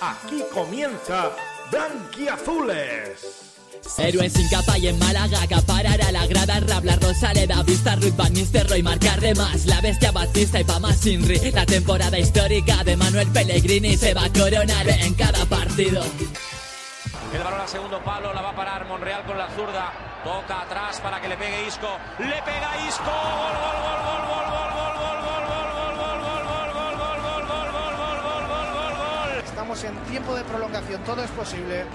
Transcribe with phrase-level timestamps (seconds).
[0.00, 1.30] Aquí comienza
[1.70, 3.42] Blanquiazules.
[3.98, 5.46] Héroes sin capa y en Málaga
[6.82, 11.64] Rabla, Rosaleda, Vista, Ruth Van Nistelrooy, Marcar más La Bestia, Batista y Pama Sinri La
[11.64, 16.02] temporada histórica de Manuel Pellegrini Se va a coronar en cada partido
[17.32, 19.90] el balón al segundo palo, la va a parar Monreal con la zurda.
[20.22, 21.88] Toca atrás para que le pegue Isco.
[22.18, 23.04] Le pega Isco.
[23.04, 26.18] Gol, gol, gol, gol, gol, gol, gol, gol,
[28.98, 31.86] gol, Estamos en tiempo de prolongación, todo es posible.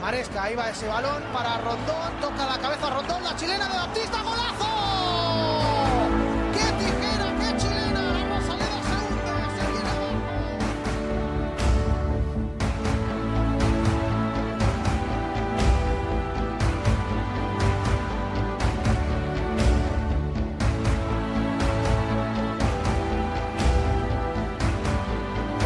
[0.00, 4.22] Maresca, ahí va ese balón para Rondón, toca la cabeza Rondón, la chilena de Baptista,
[4.22, 4.77] golazo.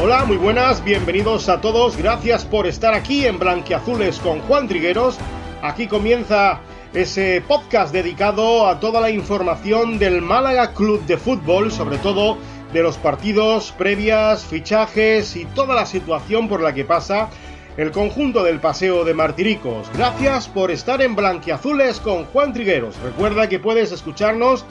[0.05, 5.17] Hola, muy buenas, bienvenidos a todos, gracias por estar aquí en Blanquiazules con Juan Trigueros.
[5.63, 6.59] Aquí comienza
[6.93, 12.37] ese podcast dedicado a toda la información del Málaga Club de Fútbol, sobre todo
[12.73, 17.29] de los partidos, previas, fichajes y toda la situación por la que pasa
[17.77, 19.89] el conjunto del Paseo de Martiricos.
[19.95, 23.01] Gracias por estar en Blanquiazules con Juan Trigueros.
[23.05, 24.65] Recuerda que puedes escucharnos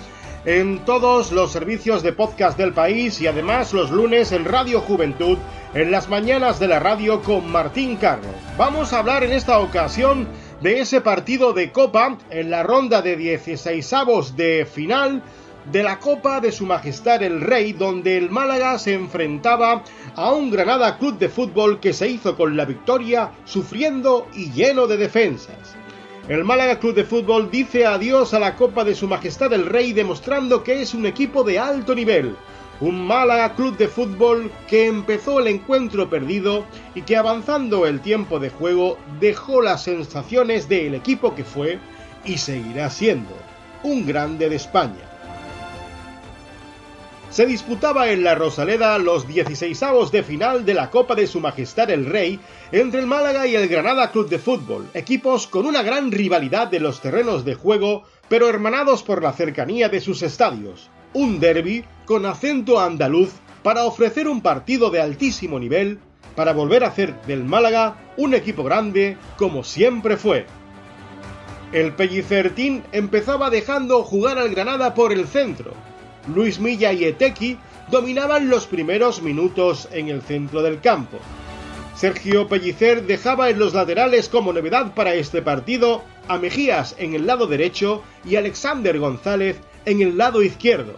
[0.45, 5.37] en todos los servicios de podcast del país y además los lunes en Radio Juventud,
[5.73, 8.29] en las mañanas de la radio con Martín Carro.
[8.57, 10.27] Vamos a hablar en esta ocasión
[10.61, 15.21] de ese partido de Copa en la ronda de 16 avos de final
[15.71, 19.83] de la Copa de Su Majestad el Rey, donde el Málaga se enfrentaba
[20.15, 24.87] a un Granada Club de Fútbol que se hizo con la victoria sufriendo y lleno
[24.87, 25.75] de defensas.
[26.31, 29.91] El Málaga Club de Fútbol dice adiós a la Copa de Su Majestad el Rey
[29.91, 32.37] demostrando que es un equipo de alto nivel.
[32.79, 36.63] Un Málaga Club de Fútbol que empezó el encuentro perdido
[36.95, 41.79] y que avanzando el tiempo de juego dejó las sensaciones del equipo que fue
[42.23, 43.35] y seguirá siendo
[43.83, 45.10] un grande de España
[47.31, 51.89] se disputaba en la Rosaleda los 16avos de final de la Copa de Su Majestad
[51.89, 52.41] el Rey
[52.73, 56.81] entre el Málaga y el Granada Club de Fútbol, equipos con una gran rivalidad de
[56.81, 60.89] los terrenos de juego, pero hermanados por la cercanía de sus estadios.
[61.13, 63.31] Un derby con acento andaluz
[63.63, 65.99] para ofrecer un partido de altísimo nivel,
[66.35, 70.45] para volver a hacer del Málaga un equipo grande como siempre fue.
[71.71, 75.73] El Pellicertín empezaba dejando jugar al Granada por el centro,
[76.27, 77.57] Luis Milla y Etequi
[77.89, 81.17] dominaban los primeros minutos en el centro del campo.
[81.95, 87.27] Sergio Pellicer dejaba en los laterales como novedad para este partido a Mejías en el
[87.27, 90.95] lado derecho y Alexander González en el lado izquierdo.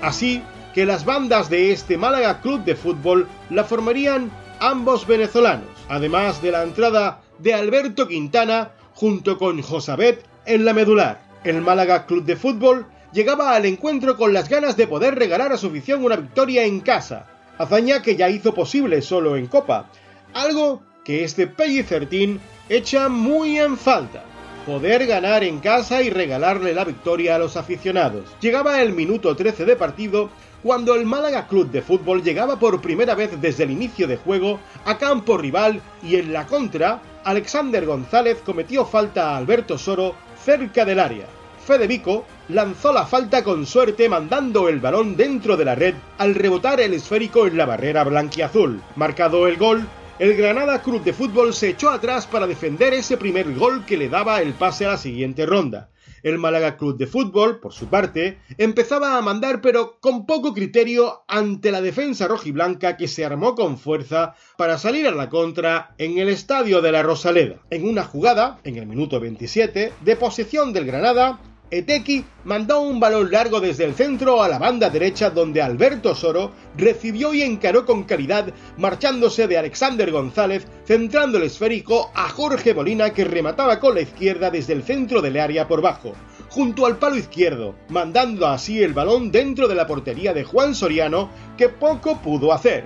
[0.00, 0.42] Así
[0.74, 6.52] que las bandas de este Málaga Club de Fútbol la formarían ambos venezolanos, además de
[6.52, 11.22] la entrada de Alberto Quintana junto con Josabet en la medular.
[11.44, 15.56] El Málaga Club de Fútbol llegaba al encuentro con las ganas de poder regalar a
[15.56, 17.24] su afición una victoria en casa,
[17.56, 19.88] hazaña que ya hizo posible solo en Copa,
[20.34, 22.38] algo que este Pellicertín
[22.68, 24.22] echa muy en falta.
[24.66, 28.24] Poder ganar en casa y regalarle la victoria a los aficionados.
[28.42, 30.28] Llegaba el minuto 13 de partido
[30.62, 34.60] cuando el Málaga Club de Fútbol llegaba por primera vez desde el inicio de juego
[34.84, 40.84] a campo rival y en la contra, Alexander González cometió falta a Alberto Soro cerca
[40.84, 41.24] del área.
[41.64, 46.80] Federico lanzó la falta con suerte mandando el balón dentro de la red al rebotar
[46.80, 48.80] el esférico en la barrera blanquiazul.
[48.94, 49.86] Marcado el gol,
[50.18, 54.08] el Granada Club de Fútbol se echó atrás para defender ese primer gol que le
[54.08, 55.90] daba el pase a la siguiente ronda.
[56.22, 61.22] El Málaga Club de Fútbol, por su parte, empezaba a mandar pero con poco criterio
[61.28, 66.18] ante la defensa rojiblanca que se armó con fuerza para salir a la contra en
[66.18, 67.60] el estadio de la Rosaleda.
[67.70, 73.32] En una jugada, en el minuto 27, de posesión del Granada, Eteki mandó un balón
[73.32, 78.04] largo desde el centro a la banda derecha donde Alberto Soro recibió y encaró con
[78.04, 84.02] calidad marchándose de Alexander González centrando el esférico a Jorge Molina que remataba con la
[84.02, 86.12] izquierda desde el centro del área por bajo,
[86.50, 91.30] junto al palo izquierdo, mandando así el balón dentro de la portería de Juan Soriano
[91.56, 92.84] que poco pudo hacer.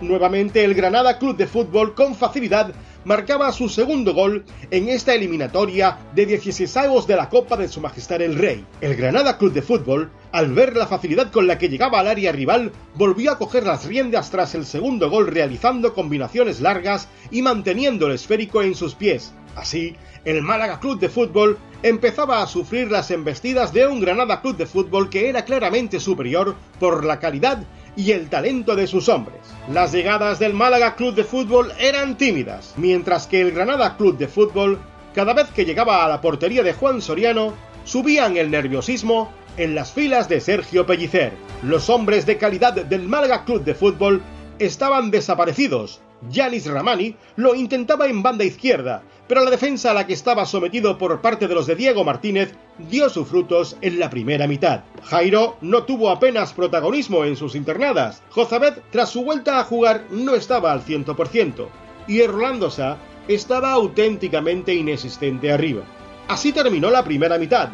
[0.00, 2.74] Nuevamente el Granada Club de Fútbol con facilidad
[3.06, 8.20] marcaba su segundo gol en esta eliminatoria de 16 de la Copa de Su Majestad
[8.20, 8.62] el Rey.
[8.82, 12.30] El Granada Club de Fútbol, al ver la facilidad con la que llegaba al área
[12.30, 18.06] rival, volvió a coger las riendas tras el segundo gol realizando combinaciones largas y manteniendo
[18.06, 19.32] el esférico en sus pies.
[19.54, 19.96] Así,
[20.26, 24.66] el Málaga Club de Fútbol empezaba a sufrir las embestidas de un Granada Club de
[24.66, 27.62] Fútbol que era claramente superior por la calidad
[27.96, 29.40] y el talento de sus hombres.
[29.72, 34.28] Las llegadas del Málaga Club de Fútbol eran tímidas, mientras que el Granada Club de
[34.28, 34.78] Fútbol,
[35.14, 37.54] cada vez que llegaba a la portería de Juan Soriano,
[37.84, 41.32] subían el nerviosismo en las filas de Sergio Pellicer.
[41.62, 44.22] Los hombres de calidad del Málaga Club de Fútbol
[44.58, 46.00] estaban desaparecidos.
[46.30, 50.98] Yanis Ramani lo intentaba en banda izquierda, pero la defensa a la que estaba sometido
[50.98, 52.54] por parte de los de Diego Martínez
[52.90, 54.84] dio sus frutos en la primera mitad.
[55.04, 58.22] Jairo no tuvo apenas protagonismo en sus internadas.
[58.30, 61.68] Jozabet, tras su vuelta a jugar, no estaba al 100%,
[62.06, 65.82] y Orlando Sá estaba auténticamente inexistente arriba.
[66.28, 67.70] Así terminó la primera mitad,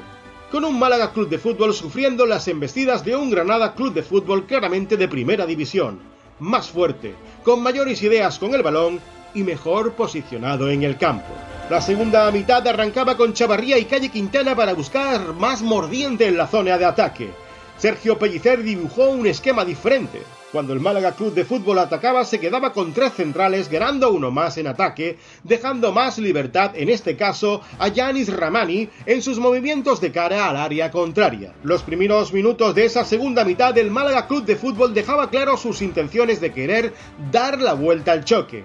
[0.50, 4.46] con un Málaga Club de Fútbol sufriendo las embestidas de un Granada Club de Fútbol
[4.46, 6.00] claramente de primera división,
[6.38, 9.00] más fuerte, con mayores ideas con el balón
[9.34, 11.34] y mejor posicionado en el campo.
[11.70, 16.46] La segunda mitad arrancaba con Chavarría y Calle Quintana para buscar más mordiente en la
[16.46, 17.31] zona de ataque.
[17.79, 20.23] Sergio Pellicer dibujó un esquema diferente.
[20.52, 24.58] Cuando el Málaga Club de Fútbol atacaba se quedaba con tres centrales, ganando uno más
[24.58, 30.12] en ataque, dejando más libertad, en este caso, a Yanis Ramani en sus movimientos de
[30.12, 31.55] cara al área contraria.
[31.62, 35.81] Los primeros minutos de esa segunda mitad el Málaga Club de Fútbol dejaba claro sus
[35.81, 36.93] intenciones de querer
[37.32, 38.64] dar la vuelta al choque.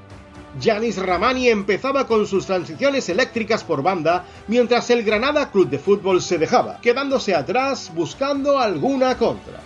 [0.60, 6.22] Yanis Ramani empezaba con sus transiciones eléctricas por banda, mientras el Granada Club de Fútbol
[6.22, 9.60] se dejaba, quedándose atrás buscando alguna contra.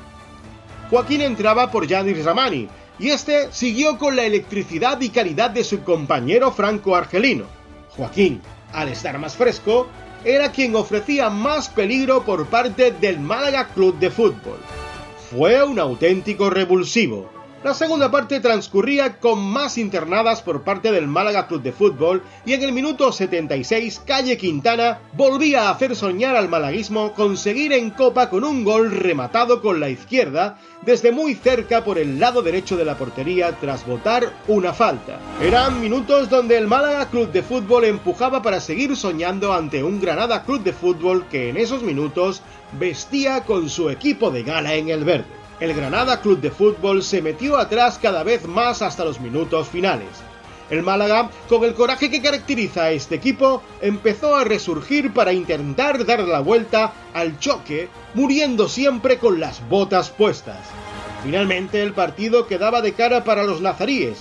[0.89, 2.67] Joaquín entraba por Yanis Ramani,
[2.99, 7.45] y este siguió con la electricidad y calidad de su compañero franco-argelino.
[7.95, 8.41] Joaquín,
[8.73, 9.88] al estar más fresco,
[10.23, 14.59] era quien ofrecía más peligro por parte del Málaga Club de Fútbol.
[15.31, 17.29] Fue un auténtico revulsivo,
[17.63, 22.54] la segunda parte transcurría con más internadas por parte del Málaga Club de Fútbol y
[22.54, 28.31] en el minuto 76 Calle Quintana volvía a hacer soñar al malaguismo conseguir en Copa
[28.31, 32.86] con un gol rematado con la izquierda desde muy cerca por el lado derecho de
[32.86, 35.19] la portería tras botar una falta.
[35.40, 40.44] Eran minutos donde el Málaga Club de Fútbol empujaba para seguir soñando ante un Granada
[40.46, 42.42] Club de Fútbol que en esos minutos
[42.80, 47.22] vestía con su equipo de gala en el verde el Granada Club de Fútbol se
[47.22, 50.10] metió atrás cada vez más hasta los minutos finales.
[50.72, 56.04] El Málaga, con el coraje que caracteriza a este equipo, empezó a resurgir para intentar
[56.04, 60.68] dar la vuelta al choque, muriendo siempre con las botas puestas.
[61.24, 64.18] Finalmente el partido quedaba de cara para los nazaríes.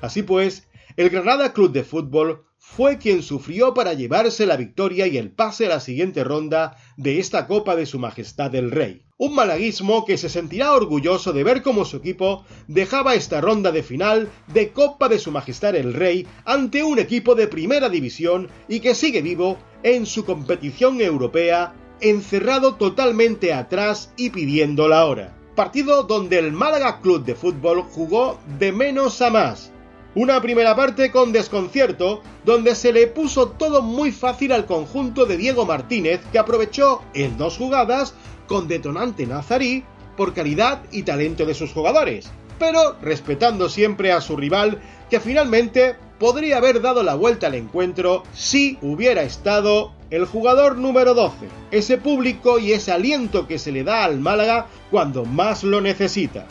[0.00, 0.66] Así pues,
[0.96, 2.44] el Granada Club de Fútbol
[2.76, 7.18] fue quien sufrió para llevarse la victoria y el pase a la siguiente ronda de
[7.18, 9.02] esta Copa de Su Majestad el Rey.
[9.18, 13.82] Un malaguismo que se sentirá orgulloso de ver cómo su equipo dejaba esta ronda de
[13.82, 18.78] final de Copa de Su Majestad el Rey ante un equipo de primera división y
[18.78, 25.36] que sigue vivo en su competición europea, encerrado totalmente atrás y pidiendo la hora.
[25.56, 29.69] Partido donde el Málaga Club de Fútbol jugó de menos a más,
[30.14, 35.36] una primera parte con desconcierto, donde se le puso todo muy fácil al conjunto de
[35.36, 38.14] Diego Martínez, que aprovechó en dos jugadas
[38.46, 39.84] con detonante nazarí
[40.16, 45.94] por calidad y talento de sus jugadores, pero respetando siempre a su rival, que finalmente
[46.18, 51.36] podría haber dado la vuelta al encuentro si hubiera estado el jugador número 12,
[51.70, 56.46] ese público y ese aliento que se le da al Málaga cuando más lo necesita.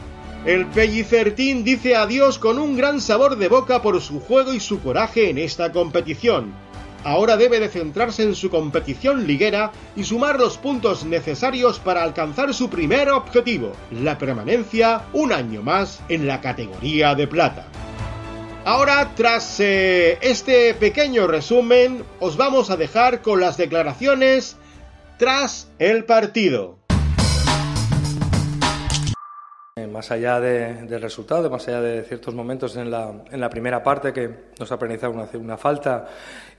[0.46, 4.81] El Pellicertín dice adiós con un gran sabor de boca por su juego y su
[4.81, 6.53] coraje en esta competición.
[7.03, 12.53] Ahora debe de centrarse en su competición liguera y sumar los puntos necesarios para alcanzar
[12.53, 17.67] su primer objetivo, la permanencia un año más en la categoría de plata.
[18.63, 24.58] Ahora, tras eh, este pequeño resumen, os vamos a dejar con las declaraciones
[25.17, 26.78] tras el partido.
[29.88, 34.13] Más allá del resultado, más allá de ciertos momentos en la, en la primera parte
[34.13, 36.07] que nos ha penalizado una, una falta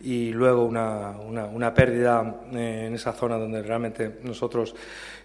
[0.00, 4.74] y luego una, una, pérdida eh, en esa zona donde realmente nosotros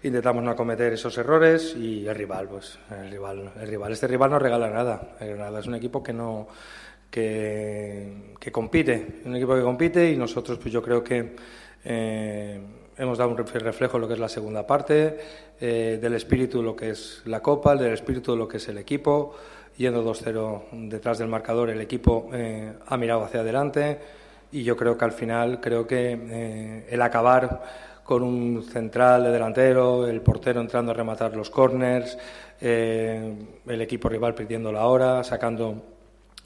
[0.02, 4.30] intentamos no cometer esos errores y el rival, pues el rival, el rival, este rival
[4.30, 6.46] no regala nada, nada es un equipo que no
[7.10, 11.34] que, que compite, un equipo que compite y nosotros pues yo creo que
[11.84, 12.60] eh,
[12.98, 15.18] hemos dado un reflejo de lo que es la segunda parte,
[15.60, 19.34] eh, del espíritu lo que es la Copa, del espíritu lo que es el equipo.
[19.76, 23.98] Yendo 2-0 detrás del marcador, el equipo eh, ha mirado hacia adelante.
[24.52, 27.62] Y yo creo que al final, creo que eh, el acabar
[28.02, 32.16] con un central de delantero, el portero entrando a rematar los corners,
[32.60, 35.95] el equipo rival perdiendo la hora, sacando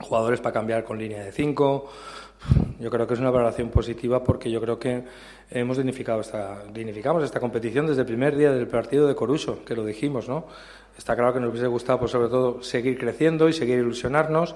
[0.00, 1.88] jugadores para cambiar con línea de 5
[2.78, 5.04] yo creo que es una valoración positiva porque yo creo que
[5.50, 9.74] hemos dignificado esta, dignificamos esta competición desde el primer día del partido de Coruso, que
[9.74, 10.46] lo dijimos, ¿no?
[10.96, 14.54] Está claro que nos hubiese gustado, pues, sobre todo, seguir creciendo y seguir ilusionarnos,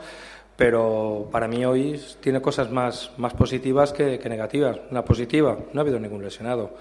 [0.56, 4.78] pero para mí hoy tiene cosas más, más positivas que, negativas.
[4.90, 6.74] Una positiva, no ha habido ningún lesionado.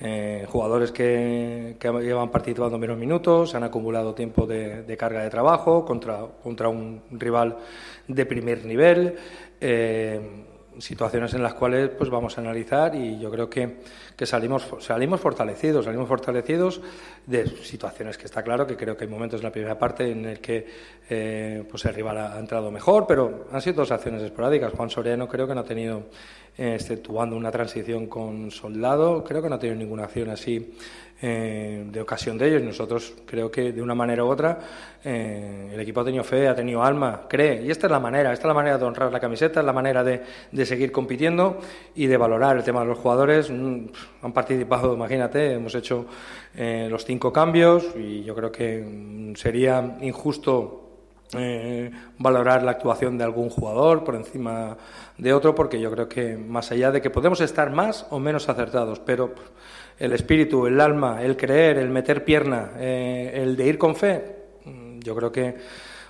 [0.00, 5.84] Eh, jugadores que, llevan participando menos minutos, han acumulado tiempo de, de, carga de trabajo
[5.84, 7.56] contra, contra un rival
[8.06, 9.16] de primer nivel.
[9.60, 10.20] Eh,
[10.78, 13.78] situaciones en las cuales pues vamos a analizar y yo creo que,
[14.16, 16.80] que, salimos salimos fortalecidos salimos fortalecidos
[17.26, 20.24] de situaciones que está claro que creo que hay momentos en la primera parte en
[20.24, 20.66] el que
[21.10, 24.72] eh, pues el rival ha, entrado mejor pero han sido dos acciones esporádicas.
[24.72, 26.04] Juan Soriano creo que no ha tenido
[26.58, 30.74] exceptuando una transición con Soldado creo que no ha tenido ninguna acción así
[31.20, 32.62] eh, de ocasión de ellos.
[32.62, 34.56] Nosotros creo que de una manera u otra
[35.02, 37.64] eh, el equipo ha tenido fe, ha tenido alma, cree.
[37.64, 39.72] Y esta es la manera, esta es la manera de honrar la camiseta, es la
[39.72, 40.22] manera de,
[40.52, 41.58] de seguir compitiendo
[41.96, 43.50] y de valorar el tema de los jugadores.
[43.50, 43.86] Mm,
[44.22, 46.06] han participado, imagínate, hemos hecho
[46.54, 50.87] eh, los cinco cambios y yo creo que mm, sería injusto
[52.18, 54.76] valorar la actuación de algún jugador por encima
[55.18, 58.48] de otro, porque yo creo que más allá de que podemos estar más o menos
[58.48, 59.34] acertados, pero
[59.98, 64.36] el espíritu, el alma, el creer, el meter pierna, eh, el de ir con fe,
[64.64, 65.56] mm, yo creo que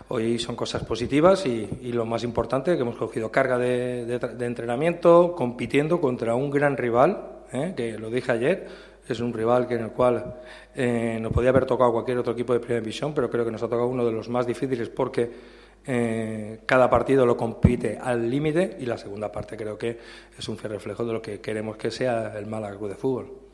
[0.09, 6.01] hoy son cosas positivas y, lo más importante, que hemos cogido carga de, entrenamiento, compitiendo
[6.01, 8.67] contra un gran rival, eh, que lo dije ayer,
[9.13, 10.41] es un rival que en el cual
[10.75, 13.63] eh, nos podía haber tocado cualquier otro equipo de primera división, pero creo que nos
[13.63, 15.59] ha tocado uno de los más difíciles porque
[16.67, 19.99] cada partido lo compite al límite y la segunda parte creo que
[20.39, 23.49] es un fiel reflejo de lo que queremos que sea el Málaga Club de Fútbol.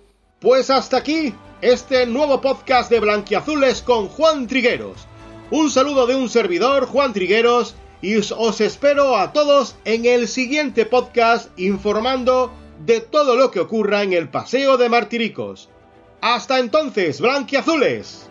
[0.44, 1.32] Pues hasta aquí
[1.62, 5.06] este nuevo podcast de Blanquiazules con Juan Trigueros.
[5.50, 10.84] Un saludo de un servidor, Juan Trigueros, y os espero a todos en el siguiente
[10.84, 15.68] podcast informando de todo lo que ocurra en el Paseo de Martiricos.
[16.20, 18.28] Hasta entonces, Blanquiazules.